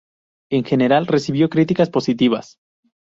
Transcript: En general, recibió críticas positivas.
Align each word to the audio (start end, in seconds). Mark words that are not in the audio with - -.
En 0.49 0.63
general, 0.65 1.05
recibió 1.05 1.47
críticas 1.51 1.91
positivas. 1.91 2.57